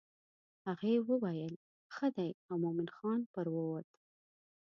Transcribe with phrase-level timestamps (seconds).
[0.65, 1.53] هغې وویل
[1.95, 3.87] ښه دی او مومن خان پر ووت.